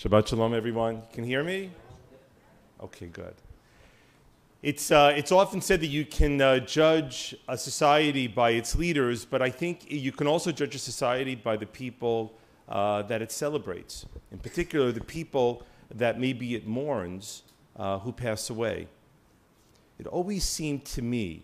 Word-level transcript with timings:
Shabbat 0.00 0.28
Shalom, 0.28 0.54
everyone. 0.54 1.02
Can 1.12 1.24
you 1.24 1.28
hear 1.28 1.44
me? 1.44 1.70
Okay, 2.82 3.08
good. 3.08 3.34
It's, 4.62 4.90
uh, 4.90 5.12
it's 5.14 5.30
often 5.30 5.60
said 5.60 5.82
that 5.82 5.88
you 5.88 6.06
can 6.06 6.40
uh, 6.40 6.60
judge 6.60 7.34
a 7.46 7.58
society 7.58 8.26
by 8.26 8.52
its 8.52 8.74
leaders, 8.74 9.26
but 9.26 9.42
I 9.42 9.50
think 9.50 9.90
you 9.90 10.10
can 10.10 10.26
also 10.26 10.52
judge 10.52 10.74
a 10.74 10.78
society 10.78 11.34
by 11.34 11.58
the 11.58 11.66
people 11.66 12.32
uh, 12.70 13.02
that 13.02 13.20
it 13.20 13.30
celebrates. 13.30 14.06
In 14.32 14.38
particular, 14.38 14.90
the 14.90 15.02
people 15.02 15.66
that 15.94 16.18
maybe 16.18 16.54
it 16.54 16.66
mourns 16.66 17.42
uh, 17.76 17.98
who 17.98 18.10
pass 18.10 18.48
away. 18.48 18.88
It 19.98 20.06
always 20.06 20.44
seemed 20.44 20.86
to 20.86 21.02
me, 21.02 21.42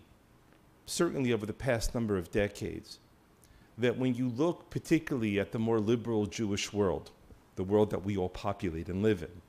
certainly 0.87 1.31
over 1.31 1.45
the 1.45 1.53
past 1.53 1.93
number 1.93 2.17
of 2.17 2.31
decades, 2.31 2.97
that 3.77 3.99
when 3.99 4.15
you 4.15 4.29
look 4.29 4.71
particularly 4.71 5.39
at 5.39 5.51
the 5.51 5.59
more 5.59 5.79
liberal 5.79 6.25
Jewish 6.25 6.73
world, 6.73 7.11
the 7.57 7.63
world 7.63 7.89
that 7.89 8.05
we 8.05 8.15
all 8.15 8.29
populate 8.29 8.87
and 8.87 9.03
live 9.03 9.21
in. 9.21 9.41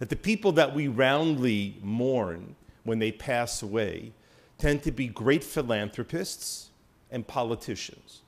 That 0.00 0.10
the 0.10 0.16
people 0.16 0.52
that 0.52 0.74
we 0.74 0.88
roundly 0.88 1.78
mourn 1.82 2.56
when 2.84 2.98
they 2.98 3.12
pass 3.12 3.62
away 3.62 4.12
tend 4.58 4.82
to 4.82 4.92
be 4.92 5.06
great 5.06 5.42
philanthropists 5.42 6.68
and 7.10 7.26
politicians, 7.26 8.20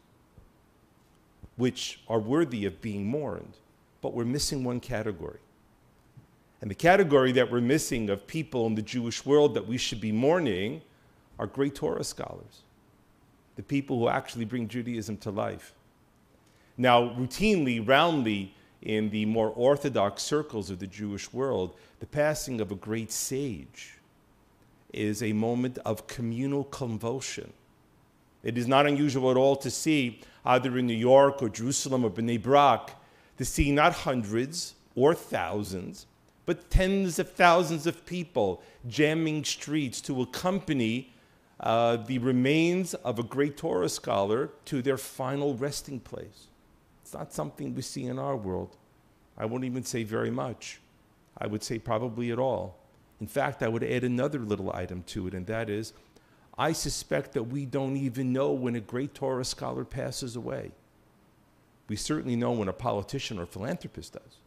which 1.57 2.01
are 2.09 2.19
worthy 2.19 2.65
of 2.65 2.81
being 2.81 3.07
mourned, 3.07 3.55
but 4.01 4.15
we're 4.15 4.25
missing 4.25 4.65
one 4.65 4.81
category. 4.81 5.39
And 6.61 6.71
the 6.71 6.75
category 6.75 7.33
that 7.33 7.51
we're 7.51 7.61
missing 7.61 8.09
of 8.09 8.27
people 8.27 8.67
in 8.67 8.75
the 8.75 8.83
Jewish 8.83 9.27
world 9.27 9.55
that 9.55 9.67
we 9.67 9.77
should 9.77 10.01
be 10.01 10.13
mourning 10.13 10.81
are 11.39 11.47
great 11.47 11.75
Torah 11.75 12.05
scholars, 12.05 12.63
the 13.57 13.63
people 13.63 13.99
who 13.99 14.09
actually 14.09 14.45
bring 14.45 14.69
Judaism 14.69 15.17
to 15.19 15.31
life. 15.31 15.75
Now, 16.83 17.11
routinely, 17.11 17.79
roundly, 17.87 18.57
in 18.81 19.11
the 19.11 19.25
more 19.25 19.51
orthodox 19.51 20.25
circles 20.25 20.69
of 20.69 20.81
the 20.81 20.89
Jewish 20.89 21.33
world, 21.33 21.77
the 22.01 22.07
passing 22.07 22.61
of 22.61 22.73
a 22.73 22.75
great 22.75 23.13
sage 23.13 24.01
is 24.93 25.23
a 25.23 25.33
moment 25.33 25.79
of 25.85 26.09
communal 26.09 26.65
convulsion. 26.65 27.53
It 28.43 28.59
is 28.59 28.67
not 28.67 28.89
unusual 28.89 29.31
at 29.31 29.37
all 29.37 29.55
to 29.55 29.71
see, 29.71 30.23
either 30.45 30.77
in 30.77 30.89
New 30.89 30.97
York 30.97 31.41
or 31.41 31.49
Jerusalem 31.49 32.05
or 32.05 32.11
Bnei 32.11 32.43
Brak, 32.43 32.97
to 33.39 33.45
see 33.45 33.71
not 33.71 33.93
hundreds 33.93 34.75
or 34.97 35.15
thousands, 35.15 36.07
but 36.47 36.69
tens 36.69 37.21
of 37.21 37.31
thousands 37.31 37.87
of 37.87 38.05
people 38.07 38.61
jamming 38.89 39.45
streets 39.45 40.01
to 40.01 40.21
accompany 40.21 41.13
uh, 41.61 41.99
the 41.99 42.19
remains 42.19 42.95
of 42.95 43.21
a 43.21 43.23
great 43.23 43.57
Torah 43.57 43.89
scholar 43.89 44.51
to 44.65 44.83
their 44.83 44.99
final 44.99 45.55
resting 45.55 46.01
place. 46.01 46.49
It's 47.13 47.19
not 47.19 47.35
something 47.35 47.75
we 47.75 47.83
see 47.83 48.07
in 48.07 48.19
our 48.19 48.35
world. 48.35 48.79
I 49.37 49.45
won't 49.45 49.65
even 49.65 49.85
say 49.85 50.03
very 50.03 50.31
much. 50.31 50.81
I 51.37 51.47
would 51.47 51.63
say 51.63 51.79
probably 51.79 52.31
at 52.31 52.39
all. 52.39 52.79
In 53.21 53.27
fact, 53.27 53.63
I 53.63 53.69
would 53.69 53.85
add 53.85 54.03
another 54.03 54.39
little 54.39 54.75
item 54.75 55.03
to 55.09 55.27
it, 55.27 55.35
and 55.35 55.47
that 55.47 55.69
is 55.69 55.93
I 56.57 56.73
suspect 56.73 57.35
that 57.35 57.43
we 57.43 57.67
don't 57.67 57.99
even 57.99 58.33
know 58.33 58.53
when 58.53 58.77
a 58.77 58.81
great 58.81 59.13
Torah 59.13 59.45
scholar 59.45 59.85
passes 59.85 60.37
away. 60.37 60.71
We 61.87 61.97
certainly 61.97 62.35
know 62.35 62.53
when 62.53 62.69
a 62.69 62.73
politician 62.73 63.39
or 63.39 63.45
philanthropist 63.45 64.15
does. 64.15 64.39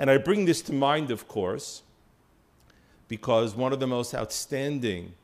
And 0.00 0.10
I 0.10 0.18
bring 0.18 0.46
this 0.46 0.62
to 0.62 0.72
mind, 0.72 1.12
of 1.12 1.28
course, 1.28 1.84
because 3.06 3.54
one 3.54 3.72
of 3.72 3.78
the 3.78 3.86
most 3.86 4.16
outstanding, 4.16 5.14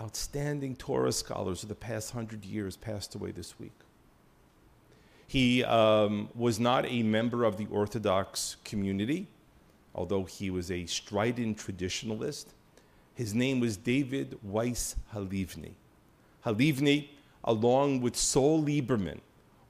outstanding 0.00 0.76
Torah 0.76 1.12
scholars 1.12 1.62
of 1.62 1.68
the 1.68 1.74
past 1.74 2.12
hundred 2.12 2.46
years 2.46 2.74
passed 2.74 3.14
away 3.14 3.32
this 3.32 3.60
week. 3.60 3.83
He 5.26 5.64
um, 5.64 6.28
was 6.34 6.60
not 6.60 6.86
a 6.86 7.02
member 7.02 7.44
of 7.44 7.56
the 7.56 7.66
Orthodox 7.66 8.56
community, 8.64 9.26
although 9.94 10.24
he 10.24 10.50
was 10.50 10.70
a 10.70 10.86
strident 10.86 11.58
traditionalist. 11.58 12.46
His 13.14 13.34
name 13.34 13.60
was 13.60 13.76
David 13.76 14.38
Weiss 14.42 14.96
Halivni. 15.14 15.72
Halivni, 16.44 17.08
along 17.44 18.00
with 18.00 18.16
Saul 18.16 18.62
Lieberman, 18.62 19.20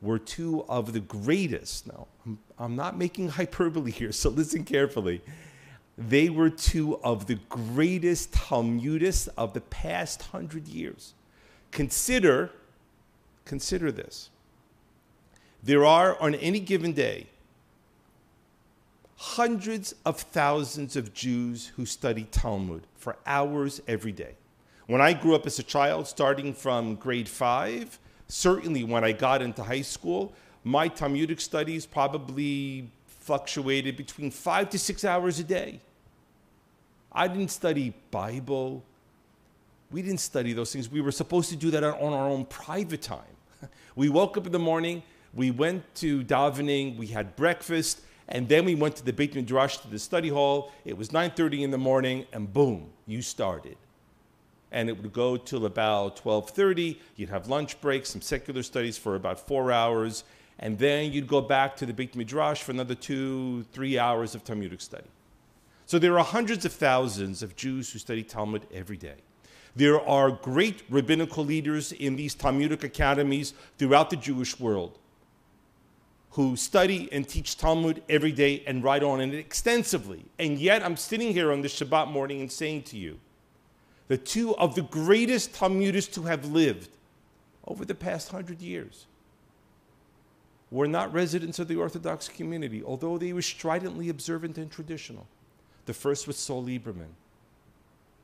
were 0.01 0.19
two 0.19 0.65
of 0.69 0.93
the 0.93 1.01
greatest. 1.01 1.87
Now, 1.87 2.07
I'm, 2.27 2.39
I'm 2.59 2.77
not 2.77 2.99
making 2.99 3.29
hyperbole 3.29 3.91
here, 3.91 4.13
so 4.13 4.31
listen 4.31 4.65
carefully. 4.65 5.23
They 5.97 6.29
were 6.29 6.51
two 6.51 6.99
of 7.03 7.27
the 7.27 7.39
greatest 7.49 8.33
Talmudists 8.33 9.29
of 9.37 9.55
the 9.55 9.61
past 9.61 10.23
hundred 10.23 10.67
years. 10.67 11.15
Consider, 11.71 12.51
consider 13.45 13.93
this. 13.93 14.31
There 15.65 15.87
are, 15.87 16.21
on 16.21 16.35
any 16.35 16.61
given 16.61 16.93
day, 16.93 17.27
hundreds 19.17 19.95
of 20.05 20.21
thousands 20.21 20.95
of 20.95 21.15
Jews 21.15 21.69
who 21.77 21.87
study 21.87 22.25
Talmud 22.31 22.83
for 22.97 23.17
hours 23.25 23.81
every 23.89 24.13
day. 24.13 24.35
When 24.89 25.01
I 25.01 25.15
grew 25.15 25.35
up 25.35 25.47
as 25.47 25.59
a 25.59 25.63
child, 25.63 26.07
starting 26.07 26.53
from 26.53 26.97
grade 26.97 27.31
five, 27.31 27.99
certainly 28.29 28.85
when 28.85 29.05
I 29.05 29.13
got 29.13 29.41
into 29.41 29.63
high 29.63 29.81
school, 29.81 30.35
my 30.65 30.87
Talmudic 30.87 31.41
studies 31.41 31.87
probably 31.87 32.91
fluctuated 33.07 33.97
between 33.97 34.31
five 34.31 34.69
to 34.69 34.79
six 34.79 35.03
hours 35.03 35.39
a 35.39 35.45
day. 35.45 35.81
I 37.11 37.27
didn't 37.27 37.51
study 37.51 37.95
Bible. 38.11 38.83
We 39.91 40.03
didn't 40.03 40.21
study 40.21 40.53
those 40.53 40.75
things. 40.75 40.91
We 40.91 41.01
were 41.01 41.13
supposed 41.13 41.49
to 41.49 41.57
do 41.57 41.71
that 41.71 41.83
on 41.83 42.13
our 42.13 42.29
own 42.29 42.45
private 42.45 43.01
time. 43.01 43.23
We 43.97 44.09
woke 44.09 44.37
up 44.37 44.45
in 44.45 44.53
the 44.53 44.59
morning, 44.59 45.05
we 45.35 45.51
went 45.51 45.83
to 45.97 46.23
davening, 46.23 46.97
we 46.97 47.09
had 47.09 47.37
breakfast, 47.37 48.01
and 48.29 48.49
then 48.49 48.65
we 48.65 48.75
went 48.75 48.97
to 48.97 49.05
the 49.05 49.13
Beit 49.13 49.35
Midrash 49.35 49.79
to 49.79 49.89
the 49.89 49.99
study 49.99 50.29
hall. 50.29 50.73
It 50.85 50.97
was 50.97 51.11
9:30 51.13 51.63
in 51.63 51.71
the 51.71 51.79
morning, 51.79 52.27
and 52.33 52.53
boom, 52.53 52.91
you 53.07 53.21
started. 53.21 53.77
And 54.73 54.89
it 54.89 55.01
would 55.01 55.13
go 55.13 55.37
till 55.37 55.67
about 55.67 56.17
12:30. 56.17 57.01
You'd 57.17 57.29
have 57.29 57.49
lunch 57.49 57.81
break, 57.81 58.07
some 58.07 58.21
secular 58.21 58.63
studies 58.63 58.97
for 58.97 59.15
about 59.15 59.39
four 59.47 59.71
hours, 59.71 60.25
and 60.59 60.79
then 60.79 61.13
you'd 61.13 61.27
go 61.27 61.41
back 61.41 61.77
to 61.77 61.87
the 61.87 61.93
Beit 61.93 62.17
Midrash 62.17 62.63
for 62.63 62.73
another 62.73 62.95
two, 62.95 63.65
three 63.73 63.99
hours 63.99 64.35
of 64.35 64.45
Talmudic 64.45 64.81
study. 64.81 65.09
So 65.87 65.99
there 65.99 66.19
are 66.19 66.25
hundreds 66.25 66.65
of 66.65 66.73
thousands 66.73 67.43
of 67.43 67.57
Jews 67.57 67.93
who 67.93 67.99
study 67.99 68.23
Talmud 68.23 68.67
every 68.73 68.97
day. 68.97 69.17
There 69.77 70.01
are 70.01 70.31
great 70.31 70.83
rabbinical 70.89 71.45
leaders 71.45 71.93
in 71.93 72.17
these 72.17 72.35
Talmudic 72.35 72.85
academies 72.85 73.53
throughout 73.77 74.09
the 74.09 74.17
Jewish 74.17 74.59
world 74.59 74.99
who 76.35 76.57
study 76.57 77.09
and 77.13 77.29
teach 77.29 77.57
Talmud 77.57 78.03
every 78.09 78.33
day 78.33 78.65
and 78.67 78.83
write 78.83 79.05
on 79.05 79.21
it 79.21 79.33
extensively. 79.35 80.25
And 80.37 80.59
yet 80.59 80.85
I'm 80.85 80.97
sitting 80.97 81.33
here 81.33 81.53
on 81.53 81.61
this 81.61 81.79
Shabbat 81.79 82.11
morning 82.11 82.41
and 82.41 82.51
saying 82.51 82.83
to 82.85 82.97
you, 82.97 83.21
the 84.09 84.19
two 84.19 84.57
of 84.57 84.75
the 84.75 84.83
greatest 84.83 85.53
Talmudists 85.53 86.13
to 86.15 86.23
have 86.23 86.47
lived 86.47 86.91
over 87.69 87.85
the 87.85 87.95
past 87.95 88.31
hundred 88.31 88.61
years 88.61 89.07
were 90.73 90.89
not 90.89 91.13
residents 91.13 91.61
of 91.61 91.69
the 91.69 91.77
Orthodox 91.77 92.29
community, 92.29 92.83
although 92.83 93.17
they 93.17 93.33
were 93.33 93.41
stridently 93.41 94.09
observant 94.09 94.59
and 94.59 94.73
traditional. 94.73 95.29
The 95.87 95.95
first 95.95 96.27
was 96.27 96.37
Saul 96.37 96.65
Lieberman. 96.65 97.15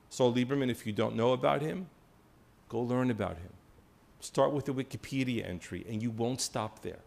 Saul 0.09 0.35
Lieberman, 0.35 0.69
if 0.69 0.85
you 0.85 0.93
don't 0.93 1.15
know 1.15 1.33
about 1.33 1.63
him, 1.63 1.87
go 2.69 2.81
learn 2.81 3.13
about 3.13 3.37
him. 3.37 3.53
Start 4.19 4.51
with 4.51 4.69
a 4.69 4.73
Wikipedia 4.73 5.49
entry, 5.49 5.87
and 5.89 6.03
you 6.03 6.11
won't 6.11 6.41
stop 6.41 6.83
there. 6.83 6.99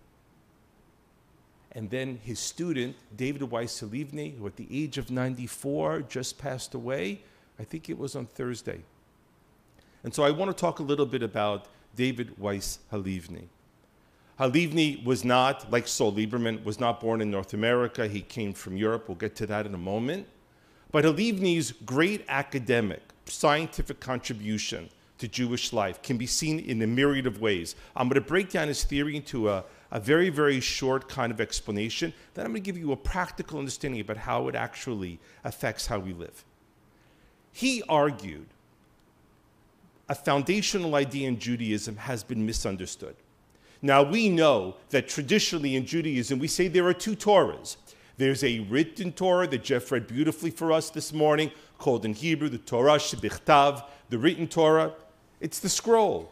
And 1.76 1.90
then 1.90 2.20
his 2.24 2.40
student, 2.40 2.96
David 3.16 3.44
Weiss 3.44 3.82
Halivni, 3.82 4.38
who 4.38 4.46
at 4.46 4.56
the 4.56 4.68
age 4.72 4.98
of 4.98 5.10
94 5.10 6.02
just 6.02 6.38
passed 6.38 6.74
away, 6.76 7.22
I 7.60 7.64
think 7.64 7.90
it 7.90 7.98
was 7.98 8.16
on 8.16 8.28
Thursday. 8.28 8.82
And 10.04 10.14
so 10.14 10.24
I 10.24 10.32
want 10.32 10.56
to 10.56 10.60
talk 10.60 10.80
a 10.80 10.84
little 10.84 11.06
bit 11.06 11.24
about 11.24 11.68
David 11.96 12.38
Weiss 12.38 12.80
Halivni. 12.92 13.46
Halivni 14.40 15.04
was 15.04 15.24
not, 15.24 15.72
like 15.72 15.88
Saul 15.88 16.14
Lieberman, 16.14 16.64
was 16.64 16.80
not 16.80 17.00
born 17.00 17.22
in 17.22 17.30
North 17.30 17.54
America. 17.54 18.08
He 18.08 18.22
came 18.22 18.54
from 18.54 18.76
Europe. 18.76 19.08
We'll 19.08 19.16
get 19.16 19.36
to 19.38 19.46
that 19.48 19.66
in 19.66 19.74
a 19.74 19.78
moment. 19.78 20.28
But 20.92 21.06
Halivni's 21.06 21.72
great 21.72 22.26
academic, 22.28 23.02
scientific 23.26 24.00
contribution 24.00 24.90
to 25.20 25.28
Jewish 25.28 25.72
life 25.72 26.02
can 26.02 26.18
be 26.18 26.26
seen 26.26 26.60
in 26.60 26.82
a 26.82 26.88
myriad 26.88 27.28
of 27.28 27.40
ways. 27.40 27.76
I'm 27.96 28.10
going 28.10 28.22
to 28.22 28.28
break 28.28 28.50
down 28.50 28.68
his 28.68 28.84
theory 28.84 29.16
into 29.16 29.50
a, 29.50 29.64
a 29.94 30.00
very, 30.00 30.30
very 30.30 30.60
short 30.60 31.08
kind 31.08 31.32
of 31.32 31.40
explanation. 31.40 32.12
Then 32.34 32.46
I'm 32.46 32.52
going 32.52 32.64
to 32.64 32.66
give 32.66 32.78
you 32.78 32.92
a 32.92 32.98
practical 32.98 33.60
understanding 33.60 34.02
about 34.02 34.18
how 34.18 34.48
it 34.48 34.56
actually 34.56 35.20
affects 35.44 35.86
how 35.88 36.00
we 36.00 36.14
live. 36.14 36.44
He 37.52 37.84
argued 37.88 38.48
a 40.10 40.16
foundational 40.16 40.96
idea 40.96 41.28
in 41.28 41.40
Judaism 41.40 41.96
has 41.96 42.24
been 42.24 42.46
misunderstood. 42.46 43.16
Now, 43.82 44.02
we 44.02 44.30
know 44.30 44.78
that 44.90 45.08
traditionally 45.08 45.76
in 45.76 45.86
Judaism, 45.86 46.40
we 46.40 46.48
say 46.48 46.68
there 46.68 46.88
are 46.88 46.94
two 46.94 47.16
Torahs. 47.16 47.78
There's 48.18 48.44
a 48.44 48.62
written 48.62 49.12
Torah 49.12 49.48
that 49.48 49.64
Jeff 49.64 49.92
read 49.92 50.08
beautifully 50.08 50.50
for 50.50 50.72
us 50.72 50.90
this 50.90 51.14
morning, 51.14 51.52
called 51.78 52.04
in 52.04 52.14
Hebrew 52.14 52.50
the 52.50 52.58
Torah 52.58 52.98
Shebichtav, 52.98 53.84
the 54.10 54.18
written 54.18 54.48
Torah. 54.48 54.94
It's 55.40 55.60
the 55.60 55.70
scroll. 55.70 56.32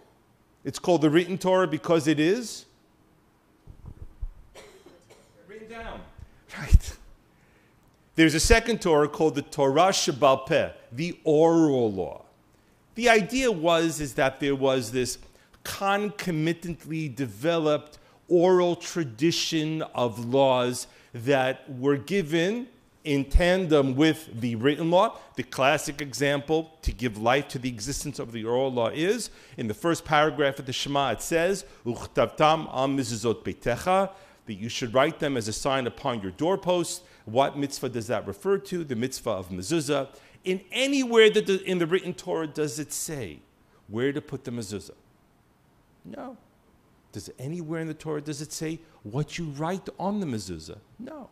It's 0.64 0.80
called 0.80 1.02
the 1.02 1.10
written 1.10 1.38
Torah 1.38 1.68
because 1.68 2.08
it 2.08 2.20
is 2.20 2.66
written 5.48 5.70
down. 5.70 6.00
Right. 6.58 6.98
There's 8.22 8.36
a 8.36 8.40
second 8.40 8.84
Torah 8.84 9.10
called 9.10 9.34
the 9.34 9.42
Torah 9.42 9.90
Shebal 9.90 10.46
Peh, 10.46 10.70
the 10.92 11.20
oral 11.24 11.92
law. 11.92 12.22
The 12.94 13.10
idea 13.10 13.52
was 13.52 14.00
is 14.00 14.14
that 14.14 14.40
there 14.40 14.54
was 14.54 14.92
this 14.92 15.18
concomitantly 15.64 17.10
developed 17.10 17.98
oral 18.28 18.76
tradition 18.76 19.82
of 19.96 20.24
laws 20.24 20.86
that 21.16 21.68
were 21.80 21.98
given 21.98 22.68
in 23.04 23.26
tandem 23.26 23.96
with 23.96 24.30
the 24.40 24.54
written 24.54 24.92
law. 24.92 25.18
The 25.36 25.42
classic 25.42 26.00
example 26.00 26.78
to 26.84 26.92
give 26.92 27.18
life 27.18 27.48
to 27.48 27.58
the 27.58 27.70
existence 27.70 28.20
of 28.20 28.34
the 28.34 28.44
oral 28.44 28.72
law 28.72 28.90
is 28.90 29.32
in 29.58 29.68
the 29.68 29.74
first 29.74 30.06
paragraph 30.06 30.60
of 30.60 30.68
the 30.68 30.74
Shema, 30.74 31.14
it 31.14 31.24
says, 31.24 31.66
Uchtavtam 31.88 32.68
al 32.72 32.88
mizuzot 32.88 33.44
that 34.46 34.54
you 34.54 34.70
should 34.70 34.94
write 34.94 35.18
them 35.18 35.38
as 35.38 35.48
a 35.48 35.54
sign 35.54 35.88
upon 35.88 36.22
your 36.22 36.32
doorpost. 36.32 37.02
What 37.26 37.58
mitzvah 37.58 37.90
does 37.90 38.08
that 38.08 38.26
refer 38.28 38.58
to? 38.58 38.84
The 38.84 38.96
mitzvah 38.96 39.32
of 39.32 39.50
mezuzah. 39.50 40.10
In 40.44 40.62
anywhere 40.72 41.30
that 41.30 41.46
the, 41.46 41.64
in 41.64 41.78
the 41.78 41.86
written 41.86 42.14
Torah 42.14 42.48
does 42.48 42.80
it 42.80 42.92
say 42.92 43.40
where 43.88 44.12
to 44.12 44.22
put 44.22 44.44
the 44.44 44.52
mezuzah? 44.52 44.96
No. 46.04 46.38
Does 47.12 47.30
anywhere 47.38 47.82
in 47.82 47.88
the 47.88 47.94
Torah 47.94 48.22
does 48.22 48.42
it 48.42 48.52
say 48.52 48.80
what 49.04 49.38
you 49.38 49.46
write 49.46 49.88
on 50.00 50.20
the 50.20 50.26
mezuzah? 50.26 50.80
No. 50.98 51.30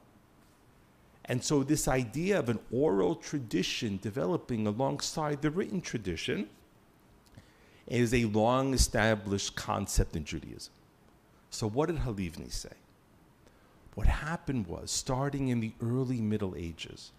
And 1.25 1.43
so 1.43 1.63
this 1.63 1.87
idea 1.87 2.39
of 2.39 2.49
an 2.49 2.59
oral 2.71 3.15
tradition 3.15 3.99
developing 4.01 4.67
alongside 4.67 5.41
the 5.41 5.51
written 5.51 5.79
tradition 5.79 6.49
is 7.87 8.13
a 8.13 8.25
long 8.25 8.73
established 8.73 9.55
concept 9.55 10.15
in 10.15 10.25
Judaism. 10.25 10.73
So 11.51 11.67
what 11.67 11.87
did 11.87 11.97
Halivni 11.97 12.51
say? 12.51 12.69
What 13.95 14.07
happened 14.07 14.67
was, 14.67 14.91
starting 14.91 15.49
in 15.49 15.59
the 15.59 15.73
early 15.81 16.21
Middle 16.21 16.55
Ages, 16.55 17.11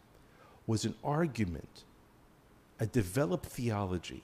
was 0.66 0.84
an 0.84 0.94
argument, 1.02 1.84
a 2.78 2.86
developed 2.86 3.46
theology, 3.46 4.22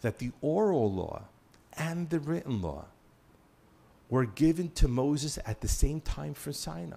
that 0.00 0.18
the 0.18 0.32
oral 0.40 0.92
law 0.92 1.24
and 1.74 2.10
the 2.10 2.20
written 2.20 2.62
law 2.62 2.86
were 4.08 4.24
given 4.24 4.70
to 4.70 4.88
Moses 4.88 5.38
at 5.44 5.60
the 5.60 5.68
same 5.68 6.00
time 6.00 6.34
for 6.34 6.52
Sinai. 6.52 6.96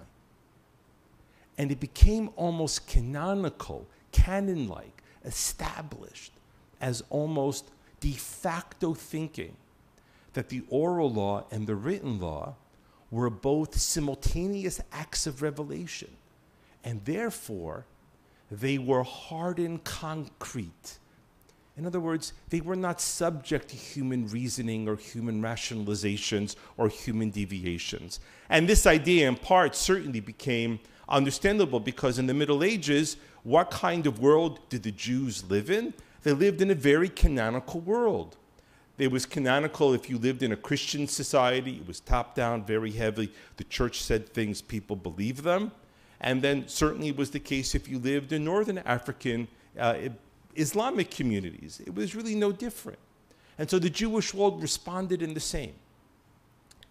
And 1.57 1.71
it 1.71 1.79
became 1.79 2.29
almost 2.35 2.87
canonical, 2.87 3.87
canon 4.11 4.67
like, 4.67 5.03
established 5.25 6.31
as 6.79 7.03
almost 7.09 7.71
de 7.99 8.13
facto 8.13 8.93
thinking 8.93 9.57
that 10.33 10.49
the 10.49 10.63
oral 10.69 11.11
law 11.11 11.43
and 11.51 11.67
the 11.67 11.75
written 11.75 12.19
law 12.19 12.55
were 13.11 13.29
both 13.29 13.77
simultaneous 13.77 14.81
acts 14.91 15.27
of 15.27 15.41
revelation. 15.41 16.09
And 16.83 17.03
therefore, 17.05 17.85
they 18.51 18.77
were 18.77 19.03
hard 19.03 19.59
and 19.59 19.83
concrete 19.83 20.99
in 21.79 21.85
other 21.85 22.01
words, 22.01 22.33
they 22.49 22.59
were 22.59 22.75
not 22.75 22.99
subject 22.99 23.69
to 23.69 23.77
human 23.77 24.27
reasoning 24.27 24.89
or 24.89 24.97
human 24.97 25.41
rationalizations 25.41 26.57
or 26.75 26.89
human 26.89 27.29
deviations. 27.29 28.19
And 28.49 28.67
this 28.67 28.85
idea, 28.85 29.29
in 29.29 29.37
part, 29.37 29.77
certainly 29.77 30.19
became 30.19 30.81
understandable 31.07 31.79
because 31.79 32.19
in 32.19 32.27
the 32.27 32.33
Middle 32.33 32.65
Ages, 32.65 33.15
what 33.43 33.71
kind 33.71 34.05
of 34.07 34.19
world 34.19 34.59
did 34.67 34.83
the 34.83 34.91
Jews 34.91 35.49
live 35.49 35.71
in? 35.71 35.93
They 36.23 36.33
lived 36.33 36.61
in 36.61 36.69
a 36.69 36.75
very 36.75 37.07
canonical 37.07 37.79
world. 37.79 38.35
It 38.99 39.11
was 39.11 39.25
canonical 39.25 39.93
if 39.93 40.09
you 40.09 40.17
lived 40.17 40.43
in 40.43 40.51
a 40.51 40.57
Christian 40.57 41.07
society, 41.07 41.77
it 41.77 41.87
was 41.87 42.01
top 42.01 42.35
down, 42.35 42.65
very 42.65 42.91
heavy. 42.91 43.31
The 43.55 43.63
church 43.63 44.01
said 44.01 44.27
things, 44.27 44.61
people 44.61 44.97
believed 44.97 45.43
them. 45.43 45.71
And 46.19 46.41
then 46.41 46.67
certainly 46.67 47.13
was 47.13 47.31
the 47.31 47.39
case 47.39 47.73
if 47.73 47.87
you 47.87 47.97
lived 47.97 48.33
in 48.33 48.43
Northern 48.43 48.79
African 48.79 49.47
uh, 49.79 49.95
Islamic 50.55 51.09
communities. 51.11 51.81
It 51.85 51.95
was 51.95 52.13
really 52.13 52.35
no 52.35 52.51
different. 52.51 52.99
And 53.57 53.69
so 53.69 53.79
the 53.79 53.89
Jewish 53.89 54.33
world 54.33 54.61
responded 54.61 55.21
in 55.21 55.33
the 55.33 55.39
same. 55.39 55.75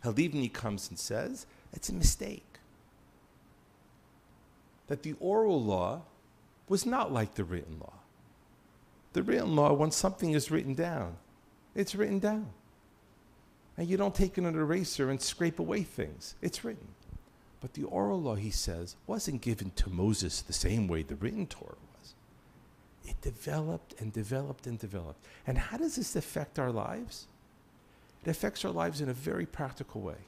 Halivni 0.03 0.51
comes 0.51 0.89
and 0.89 0.99
says, 0.99 1.45
it's 1.75 1.91
a 1.91 1.95
mistake. 1.95 2.45
That 4.87 5.03
the 5.03 5.15
oral 5.21 5.63
law 5.63 6.03
was 6.69 6.87
not 6.87 7.13
like 7.13 7.35
the 7.35 7.45
written 7.45 7.79
law. 7.81 7.93
The 9.13 9.23
written 9.23 9.55
law, 9.57 9.75
when 9.75 9.91
something 9.91 10.33
is 10.33 10.51
written 10.51 10.73
down, 10.73 11.17
it's 11.79 11.95
written 11.95 12.19
down. 12.19 12.51
And 13.77 13.89
you 13.89 13.97
don't 13.97 14.15
take 14.15 14.37
an 14.37 14.45
eraser 14.45 15.11
and 15.11 15.23
scrape 15.23 15.61
away 15.61 15.85
things. 15.85 16.35
It's 16.43 16.65
written. 16.65 16.89
But 17.61 17.75
the 17.75 17.85
oral 17.85 18.21
law, 18.21 18.35
he 18.35 18.51
says, 18.51 18.97
wasn't 19.07 19.43
given 19.43 19.71
to 19.77 19.89
Moses 19.89 20.43
the 20.43 20.53
same 20.53 20.89
way 20.89 21.05
the 21.05 21.15
written 21.15 21.47
Torah 21.47 21.77
was. 22.01 22.15
it 23.09 23.21
developed 23.23 23.95
and 24.01 24.13
developed 24.13 24.67
and 24.67 24.77
developed. 24.77 25.25
And 25.47 25.57
how 25.57 25.77
does 25.77 25.95
this 25.95 26.17
affect 26.17 26.59
our 26.59 26.73
lives? 26.73 27.27
It 28.25 28.31
affects 28.31 28.65
our 28.65 28.73
lives 28.73 29.01
in 29.01 29.09
a 29.09 29.15
very 29.15 29.47
practical 29.47 30.01
way. 30.01 30.27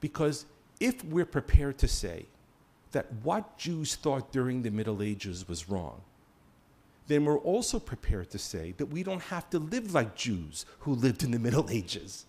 Because 0.00 0.46
if 0.80 1.04
we're 1.04 1.26
prepared 1.26 1.76
to 1.78 1.88
say 1.88 2.24
that 2.92 3.12
what 3.22 3.58
Jews 3.58 3.96
thought 3.96 4.32
during 4.32 4.62
the 4.62 4.70
Middle 4.70 5.02
Ages 5.02 5.46
was 5.46 5.68
wrong, 5.68 6.00
then 7.08 7.24
we're 7.24 7.38
also 7.38 7.78
prepared 7.78 8.30
to 8.30 8.38
say 8.38 8.74
that 8.78 8.86
we 8.86 9.02
don't 9.02 9.22
have 9.22 9.48
to 9.50 9.58
live 9.58 9.94
like 9.94 10.16
Jews 10.16 10.66
who 10.80 10.94
lived 10.94 11.22
in 11.22 11.30
the 11.30 11.38
Middle 11.38 11.70
Ages. 11.70 12.26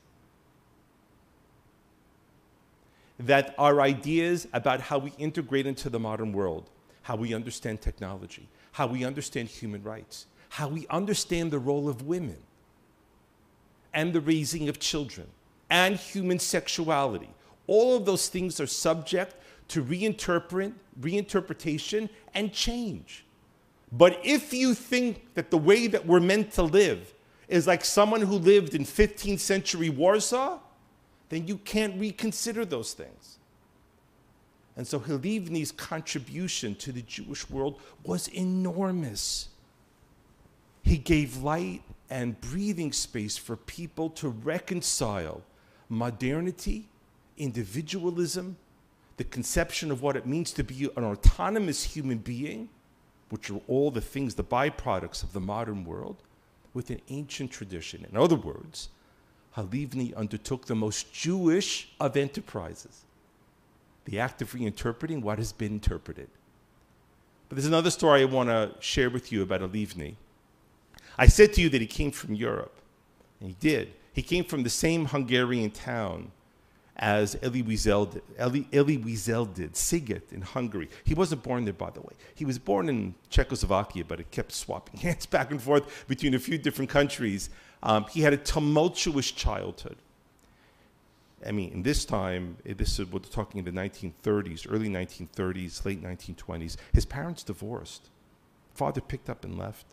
That 3.19 3.55
our 3.57 3.81
ideas 3.81 4.47
about 4.53 4.81
how 4.81 4.99
we 4.99 5.11
integrate 5.17 5.65
into 5.65 5.89
the 5.89 5.99
modern 5.99 6.31
world 6.31 6.69
how 7.07 7.15
we 7.15 7.33
understand 7.33 7.79
technology, 7.79 8.49
how 8.73 8.85
we 8.85 9.05
understand 9.05 9.47
human 9.47 9.81
rights, 9.81 10.25
how 10.49 10.67
we 10.67 10.85
understand 10.89 11.51
the 11.51 11.57
role 11.57 11.87
of 11.87 12.01
women 12.01 12.35
and 13.93 14.11
the 14.11 14.19
raising 14.19 14.67
of 14.67 14.77
children 14.77 15.25
and 15.69 15.95
human 15.95 16.37
sexuality. 16.37 17.29
All 17.65 17.95
of 17.95 18.05
those 18.05 18.27
things 18.27 18.59
are 18.59 18.67
subject 18.67 19.35
to 19.69 19.81
reinterpret, 19.81 20.73
reinterpretation 20.99 22.09
and 22.33 22.51
change. 22.51 23.23
But 23.91 24.19
if 24.23 24.53
you 24.53 24.73
think 24.73 25.33
that 25.35 25.49
the 25.49 25.57
way 25.57 25.87
that 25.87 26.05
we're 26.05 26.19
meant 26.19 26.51
to 26.53 26.63
live 26.63 27.13
is 27.47 27.67
like 27.67 27.85
someone 27.85 28.21
who 28.21 28.35
lived 28.35 28.75
in 28.75 28.83
15th 28.83 29.39
century 29.39 29.89
Warsaw, 29.89 30.59
then 31.29 31.47
you 31.47 31.57
can't 31.57 31.99
reconsider 31.99 32.65
those 32.65 32.93
things. 32.93 33.37
And 34.75 34.85
so 34.85 34.99
Halivni's 34.99 35.71
contribution 35.71 36.75
to 36.75 36.91
the 36.91 37.01
Jewish 37.01 37.49
world 37.49 37.79
was 38.03 38.27
enormous. 38.27 39.49
He 40.83 40.97
gave 40.97 41.37
light 41.37 41.81
and 42.09 42.39
breathing 42.39 42.91
space 42.91 43.37
for 43.37 43.55
people 43.55 44.09
to 44.11 44.29
reconcile 44.29 45.41
modernity, 45.89 46.87
individualism, 47.37 48.57
the 49.17 49.23
conception 49.23 49.89
of 49.91 50.01
what 50.01 50.15
it 50.15 50.25
means 50.25 50.51
to 50.53 50.63
be 50.63 50.89
an 50.95 51.03
autonomous 51.03 51.83
human 51.83 52.19
being, 52.19 52.69
which 53.29 53.49
are 53.49 53.61
all 53.67 53.91
the 53.91 54.01
things, 54.01 54.35
the 54.35 54.43
byproducts 54.43 55.23
of 55.23 55.33
the 55.33 55.39
modern 55.39 55.83
world, 55.83 56.17
with 56.73 56.89
an 56.89 57.01
ancient 57.09 57.51
tradition. 57.51 58.05
In 58.09 58.17
other 58.17 58.35
words, 58.35 58.89
Halivni 59.55 60.15
undertook 60.15 60.65
the 60.65 60.75
most 60.75 61.11
Jewish 61.11 61.89
of 61.99 62.15
enterprises 62.15 63.03
the 64.05 64.19
act 64.19 64.41
of 64.41 64.53
reinterpreting 64.53 65.21
what 65.21 65.37
has 65.37 65.51
been 65.51 65.73
interpreted. 65.73 66.29
But 67.49 67.57
there's 67.57 67.67
another 67.67 67.91
story 67.91 68.21
I 68.21 68.25
want 68.25 68.47
to 68.47 68.71
share 68.79 69.09
with 69.09 69.33
you 69.33 69.41
about 69.41 69.59
Halivni. 69.59 70.15
I 71.17 71.27
said 71.27 71.51
to 71.53 71.61
you 71.61 71.67
that 71.69 71.81
he 71.81 71.87
came 71.87 72.11
from 72.11 72.33
Europe, 72.33 72.79
and 73.41 73.49
he 73.49 73.55
did. 73.59 73.93
He 74.13 74.21
came 74.21 74.45
from 74.45 74.63
the 74.63 74.69
same 74.69 75.07
Hungarian 75.07 75.71
town 75.71 76.31
as 76.97 77.37
Elie 77.43 77.61
Wiesel 77.61 78.11
did, 78.11 78.23
Elie, 78.37 78.67
Elie 78.73 78.97
Wiesel 78.97 79.53
did, 79.53 79.73
Sziget 79.73 80.31
in 80.31 80.41
Hungary. 80.41 80.89
He 81.03 81.13
wasn't 81.13 81.43
born 81.43 81.63
there, 81.63 81.73
by 81.73 81.91
the 81.91 82.01
way. 82.01 82.13
He 82.33 82.43
was 82.43 82.57
born 82.57 82.89
in 82.89 83.13
Czechoslovakia, 83.29 84.03
but 84.03 84.19
it 84.19 84.31
kept 84.31 84.51
swapping 84.51 84.99
hands 85.01 85.27
back 85.27 85.51
and 85.51 85.61
forth 85.61 86.07
between 86.07 86.33
a 86.33 86.39
few 86.39 86.57
different 86.57 86.89
countries. 86.89 87.49
Um, 87.83 88.05
he 88.09 88.21
had 88.21 88.33
a 88.33 88.37
tumultuous 88.37 89.29
childhood. 89.29 89.97
I 91.45 91.51
mean, 91.51 91.71
in 91.71 91.83
this 91.83 92.03
time, 92.03 92.57
eh, 92.65 92.73
this 92.75 92.97
is 92.97 93.11
we're 93.11 93.19
talking 93.19 93.59
in 93.59 93.65
the 93.65 93.71
1930s, 93.71 94.65
early 94.67 94.89
1930s, 94.89 95.85
late 95.85 96.03
1920s. 96.03 96.77
His 96.93 97.05
parents 97.05 97.43
divorced. 97.43 98.09
Father 98.73 99.01
picked 99.01 99.29
up 99.29 99.45
and 99.45 99.55
left. 99.55 99.85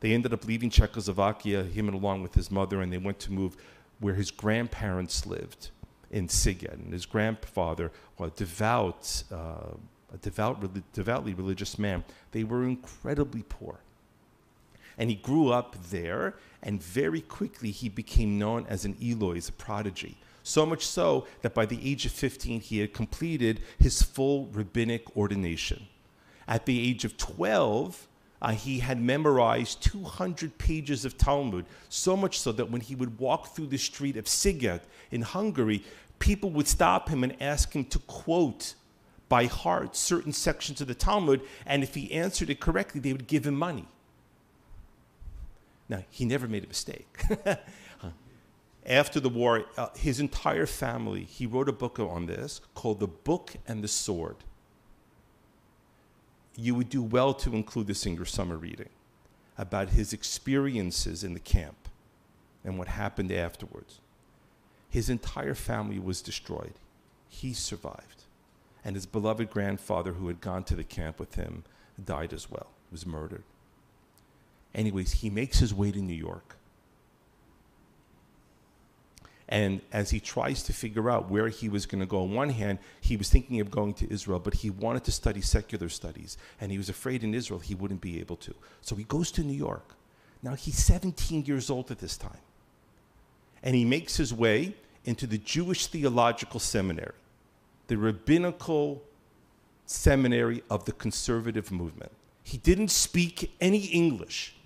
They 0.00 0.12
ended 0.12 0.32
up 0.32 0.46
leaving 0.46 0.70
Czechoslovakia, 0.70 1.64
him 1.64 1.88
and 1.88 1.94
along 1.94 2.22
with 2.22 2.34
his 2.34 2.50
mother, 2.50 2.80
and 2.80 2.90
they 2.90 2.98
went 2.98 3.18
to 3.20 3.32
move 3.32 3.56
where 4.00 4.14
his 4.14 4.30
grandparents 4.30 5.26
lived 5.26 5.70
in 6.10 6.28
Sziget. 6.28 6.72
And 6.72 6.92
his 6.92 7.06
grandfather, 7.06 7.90
a 8.18 8.30
devout, 8.30 9.24
uh, 9.32 9.74
a 10.12 10.18
devout, 10.20 10.64
devoutly 10.92 11.34
religious 11.34 11.78
man. 11.78 12.04
They 12.32 12.44
were 12.44 12.64
incredibly 12.64 13.42
poor. 13.42 13.80
And 14.98 15.10
he 15.10 15.16
grew 15.16 15.50
up 15.50 15.76
there, 15.90 16.34
and 16.62 16.82
very 16.82 17.20
quickly 17.20 17.70
he 17.70 17.88
became 17.88 18.38
known 18.38 18.66
as 18.68 18.84
an 18.84 18.94
illui, 18.94 19.46
a 19.46 19.52
prodigy. 19.52 20.16
So 20.42 20.64
much 20.64 20.86
so 20.86 21.26
that 21.42 21.54
by 21.54 21.66
the 21.66 21.78
age 21.90 22.06
of 22.06 22.12
15, 22.12 22.60
he 22.60 22.78
had 22.78 22.94
completed 22.94 23.60
his 23.78 24.00
full 24.00 24.46
rabbinic 24.46 25.16
ordination. 25.16 25.88
At 26.48 26.66
the 26.66 26.88
age 26.88 27.04
of 27.04 27.16
12, 27.16 28.06
uh, 28.42 28.52
he 28.52 28.80
had 28.80 29.00
memorized 29.00 29.82
200 29.82 30.58
pages 30.58 31.04
of 31.04 31.16
Talmud, 31.16 31.64
so 31.88 32.16
much 32.16 32.38
so 32.38 32.52
that 32.52 32.70
when 32.70 32.80
he 32.80 32.94
would 32.94 33.18
walk 33.18 33.54
through 33.54 33.68
the 33.68 33.78
street 33.78 34.16
of 34.16 34.26
Sziget 34.26 34.82
in 35.10 35.22
Hungary, 35.22 35.84
people 36.18 36.50
would 36.50 36.68
stop 36.68 37.08
him 37.08 37.24
and 37.24 37.40
ask 37.40 37.74
him 37.74 37.84
to 37.86 37.98
quote 38.00 38.74
by 39.28 39.46
heart 39.46 39.96
certain 39.96 40.32
sections 40.32 40.80
of 40.80 40.86
the 40.86 40.94
Talmud, 40.94 41.40
and 41.64 41.82
if 41.82 41.94
he 41.94 42.12
answered 42.12 42.50
it 42.50 42.60
correctly, 42.60 43.00
they 43.00 43.12
would 43.12 43.26
give 43.26 43.46
him 43.46 43.56
money. 43.56 43.88
Now, 45.88 46.04
he 46.10 46.24
never 46.24 46.46
made 46.48 46.64
a 46.64 46.68
mistake. 46.68 47.22
After 48.86 49.18
the 49.18 49.28
war, 49.28 49.64
uh, 49.76 49.88
his 49.96 50.20
entire 50.20 50.66
family, 50.66 51.24
he 51.24 51.44
wrote 51.44 51.68
a 51.68 51.72
book 51.72 51.98
on 51.98 52.26
this 52.26 52.60
called 52.74 53.00
The 53.00 53.08
Book 53.08 53.56
and 53.66 53.82
the 53.82 53.88
Sword. 53.88 54.36
You 56.56 56.74
would 56.74 56.88
do 56.88 57.02
well 57.02 57.34
to 57.34 57.54
include 57.54 57.86
this 57.86 58.06
in 58.06 58.14
your 58.14 58.24
summer 58.24 58.56
reading 58.56 58.88
about 59.58 59.90
his 59.90 60.12
experiences 60.12 61.22
in 61.24 61.34
the 61.34 61.40
camp 61.40 61.88
and 62.64 62.78
what 62.78 62.88
happened 62.88 63.30
afterwards. 63.30 64.00
His 64.88 65.10
entire 65.10 65.54
family 65.54 65.98
was 65.98 66.22
destroyed. 66.22 66.74
He 67.28 67.52
survived. 67.52 68.24
And 68.84 68.94
his 68.94 69.06
beloved 69.06 69.50
grandfather, 69.50 70.12
who 70.14 70.28
had 70.28 70.40
gone 70.40 70.64
to 70.64 70.76
the 70.76 70.84
camp 70.84 71.18
with 71.18 71.34
him, 71.34 71.64
died 72.02 72.32
as 72.32 72.50
well, 72.50 72.68
was 72.90 73.04
murdered. 73.04 73.42
Anyways, 74.74 75.12
he 75.12 75.30
makes 75.30 75.58
his 75.58 75.74
way 75.74 75.90
to 75.90 76.00
New 76.00 76.14
York. 76.14 76.56
And 79.48 79.80
as 79.92 80.10
he 80.10 80.18
tries 80.18 80.64
to 80.64 80.72
figure 80.72 81.08
out 81.08 81.30
where 81.30 81.48
he 81.48 81.68
was 81.68 81.86
going 81.86 82.00
to 82.00 82.06
go, 82.06 82.22
on 82.22 82.32
one 82.32 82.50
hand, 82.50 82.78
he 83.00 83.16
was 83.16 83.30
thinking 83.30 83.60
of 83.60 83.70
going 83.70 83.94
to 83.94 84.12
Israel, 84.12 84.40
but 84.40 84.54
he 84.54 84.70
wanted 84.70 85.04
to 85.04 85.12
study 85.12 85.40
secular 85.40 85.88
studies. 85.88 86.36
And 86.60 86.72
he 86.72 86.78
was 86.78 86.88
afraid 86.88 87.22
in 87.22 87.32
Israel 87.32 87.60
he 87.60 87.74
wouldn't 87.74 88.00
be 88.00 88.18
able 88.18 88.36
to. 88.36 88.54
So 88.80 88.96
he 88.96 89.04
goes 89.04 89.30
to 89.32 89.42
New 89.42 89.56
York. 89.56 89.94
Now 90.42 90.54
he's 90.54 90.76
17 90.78 91.44
years 91.44 91.70
old 91.70 91.90
at 91.90 91.98
this 91.98 92.16
time. 92.16 92.38
And 93.62 93.76
he 93.76 93.84
makes 93.84 94.16
his 94.16 94.34
way 94.34 94.74
into 95.04 95.26
the 95.26 95.38
Jewish 95.38 95.86
Theological 95.86 96.58
Seminary, 96.58 97.14
the 97.86 97.96
rabbinical 97.96 99.02
seminary 99.86 100.62
of 100.68 100.84
the 100.84 100.92
conservative 100.92 101.70
movement. 101.70 102.10
He 102.42 102.58
didn't 102.58 102.90
speak 102.90 103.54
any 103.60 103.86
English, 103.86 104.56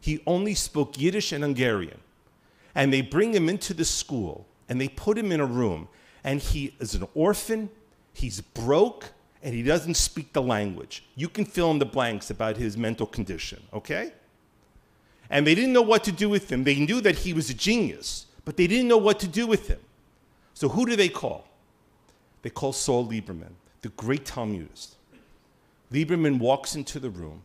he 0.00 0.22
only 0.26 0.54
spoke 0.54 0.98
Yiddish 0.98 1.32
and 1.32 1.44
Hungarian 1.44 2.00
and 2.74 2.92
they 2.92 3.00
bring 3.00 3.32
him 3.32 3.48
into 3.48 3.74
the 3.74 3.84
school 3.84 4.46
and 4.68 4.80
they 4.80 4.88
put 4.88 5.18
him 5.18 5.32
in 5.32 5.40
a 5.40 5.46
room 5.46 5.88
and 6.24 6.40
he 6.40 6.74
is 6.80 6.94
an 6.94 7.06
orphan 7.14 7.68
he's 8.12 8.40
broke 8.40 9.10
and 9.42 9.54
he 9.54 9.62
doesn't 9.62 9.94
speak 9.94 10.32
the 10.32 10.42
language. 10.42 11.04
You 11.16 11.28
can 11.28 11.44
fill 11.44 11.70
in 11.72 11.78
the 11.78 11.86
blanks 11.86 12.30
about 12.30 12.56
his 12.56 12.76
mental 12.76 13.06
condition 13.06 13.62
okay? 13.72 14.12
And 15.30 15.46
they 15.46 15.54
didn't 15.54 15.72
know 15.72 15.82
what 15.82 16.04
to 16.04 16.12
do 16.12 16.28
with 16.28 16.52
him. 16.52 16.64
They 16.64 16.76
knew 16.76 17.00
that 17.00 17.18
he 17.18 17.32
was 17.32 17.50
a 17.50 17.54
genius 17.54 18.26
but 18.44 18.56
they 18.56 18.66
didn't 18.66 18.88
know 18.88 18.98
what 18.98 19.20
to 19.20 19.28
do 19.28 19.46
with 19.46 19.68
him. 19.68 19.78
So 20.54 20.68
who 20.68 20.86
do 20.86 20.96
they 20.96 21.08
call? 21.08 21.46
They 22.42 22.50
call 22.50 22.72
saul 22.72 23.06
lieberman 23.06 23.52
the 23.82 23.88
great 23.90 24.24
talmudist. 24.24 24.94
Lieberman 25.92 26.38
walks 26.38 26.74
into 26.74 26.98
the 26.98 27.10
room 27.10 27.42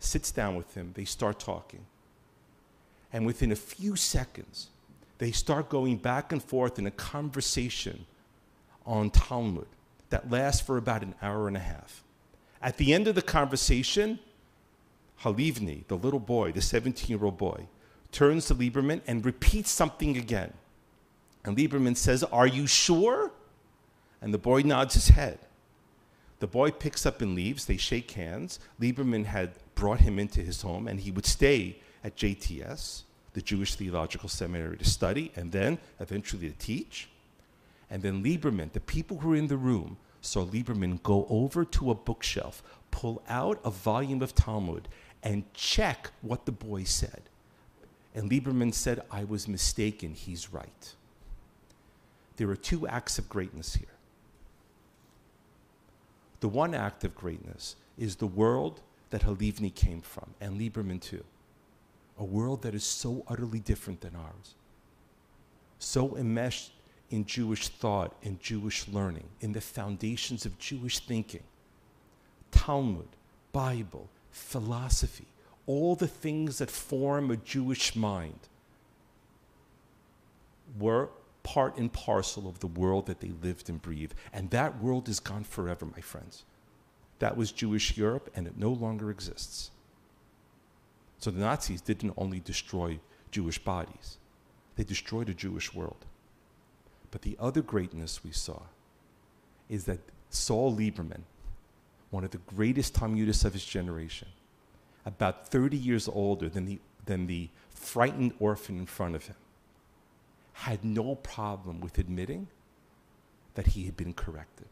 sits 0.00 0.30
down 0.30 0.54
with 0.54 0.74
him 0.74 0.92
they 0.94 1.04
start 1.04 1.38
talking 1.38 1.86
and 3.14 3.24
within 3.24 3.52
a 3.52 3.56
few 3.56 3.94
seconds, 3.94 4.70
they 5.18 5.30
start 5.30 5.68
going 5.68 5.96
back 5.96 6.32
and 6.32 6.42
forth 6.42 6.80
in 6.80 6.86
a 6.86 6.90
conversation 6.90 8.06
on 8.84 9.08
Talmud 9.08 9.68
that 10.10 10.32
lasts 10.32 10.60
for 10.60 10.76
about 10.76 11.02
an 11.02 11.14
hour 11.22 11.46
and 11.46 11.56
a 11.56 11.60
half. 11.60 12.02
At 12.60 12.76
the 12.76 12.92
end 12.92 13.06
of 13.06 13.14
the 13.14 13.22
conversation, 13.22 14.18
Halivni, 15.22 15.86
the 15.86 15.96
little 15.96 16.18
boy, 16.18 16.50
the 16.50 16.60
17 16.60 17.16
year 17.16 17.24
old 17.24 17.38
boy, 17.38 17.68
turns 18.10 18.46
to 18.46 18.54
Lieberman 18.56 19.00
and 19.06 19.24
repeats 19.24 19.70
something 19.70 20.16
again. 20.16 20.52
And 21.44 21.56
Lieberman 21.56 21.96
says, 21.96 22.24
Are 22.24 22.48
you 22.48 22.66
sure? 22.66 23.30
And 24.20 24.34
the 24.34 24.38
boy 24.38 24.62
nods 24.62 24.94
his 24.94 25.10
head. 25.10 25.38
The 26.40 26.48
boy 26.48 26.72
picks 26.72 27.06
up 27.06 27.22
and 27.22 27.36
leaves. 27.36 27.66
They 27.66 27.76
shake 27.76 28.10
hands. 28.10 28.58
Lieberman 28.80 29.26
had 29.26 29.52
brought 29.76 30.00
him 30.00 30.18
into 30.18 30.40
his 30.40 30.62
home, 30.62 30.88
and 30.88 30.98
he 30.98 31.12
would 31.12 31.26
stay 31.26 31.78
at 32.04 32.16
JTS, 32.16 33.02
the 33.32 33.40
Jewish 33.42 33.74
Theological 33.74 34.28
Seminary, 34.28 34.76
to 34.76 34.84
study 34.84 35.32
and 35.34 35.50
then 35.50 35.78
eventually 35.98 36.50
to 36.50 36.58
teach. 36.58 37.08
And 37.90 38.02
then 38.02 38.22
Lieberman, 38.22 38.72
the 38.72 38.80
people 38.80 39.18
who 39.18 39.30
were 39.30 39.36
in 39.36 39.48
the 39.48 39.56
room, 39.56 39.96
saw 40.20 40.44
Lieberman 40.44 41.02
go 41.02 41.26
over 41.28 41.64
to 41.64 41.90
a 41.90 41.94
bookshelf, 41.94 42.62
pull 42.90 43.22
out 43.28 43.58
a 43.64 43.70
volume 43.70 44.22
of 44.22 44.34
Talmud, 44.34 44.88
and 45.22 45.44
check 45.54 46.10
what 46.20 46.44
the 46.44 46.52
boy 46.52 46.84
said. 46.84 47.22
And 48.14 48.30
Lieberman 48.30 48.72
said, 48.72 49.02
I 49.10 49.24
was 49.24 49.48
mistaken, 49.48 50.14
he's 50.14 50.52
right. 50.52 50.94
There 52.36 52.48
are 52.50 52.56
two 52.56 52.86
acts 52.86 53.18
of 53.18 53.28
greatness 53.28 53.74
here. 53.74 53.88
The 56.40 56.48
one 56.48 56.74
act 56.74 57.04
of 57.04 57.14
greatness 57.14 57.76
is 57.96 58.16
the 58.16 58.26
world 58.26 58.80
that 59.10 59.22
Halivni 59.22 59.74
came 59.74 60.00
from, 60.00 60.34
and 60.40 60.60
Lieberman 60.60 61.00
too 61.00 61.24
a 62.18 62.24
world 62.24 62.62
that 62.62 62.74
is 62.74 62.84
so 62.84 63.24
utterly 63.28 63.60
different 63.60 64.00
than 64.00 64.14
ours, 64.14 64.54
so 65.78 66.16
enmeshed 66.16 66.72
in 67.10 67.24
Jewish 67.24 67.68
thought 67.68 68.14
and 68.22 68.40
Jewish 68.40 68.88
learning, 68.88 69.28
in 69.40 69.52
the 69.52 69.60
foundations 69.60 70.46
of 70.46 70.58
Jewish 70.58 71.00
thinking, 71.00 71.42
Talmud, 72.50 73.08
Bible, 73.52 74.08
philosophy, 74.30 75.26
all 75.66 75.94
the 75.96 76.08
things 76.08 76.58
that 76.58 76.70
form 76.70 77.30
a 77.30 77.36
Jewish 77.36 77.96
mind 77.96 78.38
were 80.78 81.08
part 81.42 81.76
and 81.76 81.92
parcel 81.92 82.48
of 82.48 82.60
the 82.60 82.66
world 82.66 83.06
that 83.06 83.20
they 83.20 83.32
lived 83.42 83.68
and 83.68 83.80
breathed. 83.80 84.14
And 84.32 84.50
that 84.50 84.82
world 84.82 85.08
is 85.08 85.20
gone 85.20 85.44
forever, 85.44 85.86
my 85.86 86.00
friends. 86.00 86.44
That 87.18 87.36
was 87.36 87.52
Jewish 87.52 87.96
Europe, 87.96 88.30
and 88.34 88.46
it 88.46 88.58
no 88.58 88.70
longer 88.70 89.10
exists. 89.10 89.70
So 91.24 91.30
the 91.30 91.40
Nazis 91.40 91.80
didn't 91.80 92.12
only 92.18 92.40
destroy 92.40 93.00
Jewish 93.30 93.58
bodies, 93.58 94.18
they 94.76 94.84
destroyed 94.84 95.30
a 95.30 95.32
Jewish 95.32 95.72
world. 95.72 96.04
But 97.10 97.22
the 97.22 97.34
other 97.40 97.62
greatness 97.62 98.22
we 98.22 98.30
saw 98.30 98.60
is 99.70 99.86
that 99.86 100.00
Saul 100.28 100.76
Lieberman, 100.76 101.22
one 102.10 102.24
of 102.24 102.30
the 102.30 102.42
greatest 102.54 102.92
Talmudists 102.92 103.46
of 103.46 103.54
his 103.54 103.64
generation, 103.64 104.28
about 105.06 105.48
30 105.48 105.78
years 105.78 106.08
older 106.08 106.50
than 106.50 106.66
the, 106.66 106.78
than 107.06 107.26
the 107.26 107.48
frightened 107.70 108.34
orphan 108.38 108.76
in 108.76 108.84
front 108.84 109.14
of 109.14 109.26
him, 109.26 109.36
had 110.52 110.84
no 110.84 111.14
problem 111.14 111.80
with 111.80 111.96
admitting 111.96 112.48
that 113.54 113.68
he 113.68 113.86
had 113.86 113.96
been 113.96 114.12
corrected. 114.12 114.68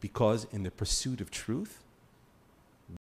Because 0.00 0.46
in 0.52 0.62
the 0.62 0.70
pursuit 0.70 1.20
of 1.20 1.30
truth, 1.30 1.82